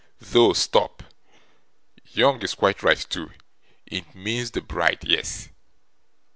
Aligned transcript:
Though 0.17 0.53
stop 0.53 1.03
young 2.07 2.41
is 2.41 2.55
quite 2.55 2.81
right 2.81 2.97
too 2.97 3.29
it 3.85 4.15
means 4.15 4.49
the 4.49 4.61
bride 4.63 5.03
yes. 5.03 5.49